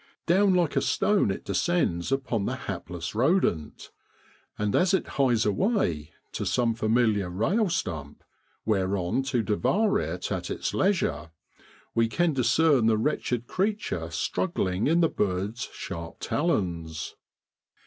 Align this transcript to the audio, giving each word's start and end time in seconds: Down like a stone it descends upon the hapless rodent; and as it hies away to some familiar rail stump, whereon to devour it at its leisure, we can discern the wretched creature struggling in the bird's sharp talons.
Down 0.25 0.55
like 0.55 0.75
a 0.75 0.81
stone 0.81 1.29
it 1.29 1.45
descends 1.45 2.11
upon 2.11 2.47
the 2.47 2.55
hapless 2.55 3.13
rodent; 3.13 3.91
and 4.57 4.75
as 4.75 4.95
it 4.95 5.09
hies 5.09 5.45
away 5.45 6.09
to 6.31 6.43
some 6.43 6.73
familiar 6.73 7.29
rail 7.29 7.69
stump, 7.69 8.23
whereon 8.65 9.21
to 9.21 9.43
devour 9.43 9.99
it 9.99 10.31
at 10.31 10.49
its 10.49 10.73
leisure, 10.73 11.29
we 11.93 12.07
can 12.07 12.33
discern 12.33 12.87
the 12.87 12.97
wretched 12.97 13.45
creature 13.45 14.09
struggling 14.09 14.87
in 14.87 15.01
the 15.01 15.07
bird's 15.07 15.69
sharp 15.71 16.15
talons. 16.19 17.15